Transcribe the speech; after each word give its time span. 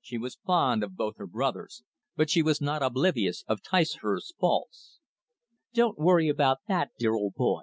She 0.00 0.18
was 0.18 0.40
fond 0.44 0.82
of 0.82 0.96
both 0.96 1.18
her 1.18 1.26
brothers, 1.28 1.84
but 2.16 2.28
she 2.28 2.42
was 2.42 2.60
not 2.60 2.82
oblivious 2.82 3.44
of 3.46 3.62
Ticehurst's 3.62 4.32
faults. 4.36 4.98
"Don't 5.72 5.98
worry 6.00 6.28
about 6.28 6.58
that, 6.66 6.90
dear 6.98 7.14
old 7.14 7.34
boy. 7.34 7.62